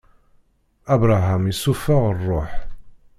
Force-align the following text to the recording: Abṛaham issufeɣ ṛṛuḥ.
Abṛaham 0.93 1.43
issufeɣ 1.51 2.03
ṛṛuḥ. 2.17 2.51